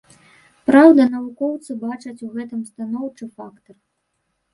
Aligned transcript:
Праўда, 0.69 1.01
навукоўцы 1.15 1.75
бачаць 1.83 2.25
у 2.29 2.29
гэтым 2.37 2.63
станоўчы 2.71 3.29
фактар. 3.43 3.75